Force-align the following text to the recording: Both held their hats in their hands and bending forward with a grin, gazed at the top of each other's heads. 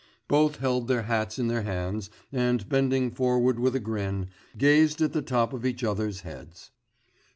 Both 0.27 0.55
held 0.55 0.87
their 0.87 1.03
hats 1.03 1.37
in 1.37 1.47
their 1.47 1.61
hands 1.61 2.09
and 2.31 2.67
bending 2.67 3.11
forward 3.11 3.59
with 3.59 3.75
a 3.75 3.79
grin, 3.79 4.29
gazed 4.57 4.99
at 4.99 5.13
the 5.13 5.21
top 5.21 5.53
of 5.53 5.63
each 5.63 5.83
other's 5.83 6.21
heads. 6.21 6.71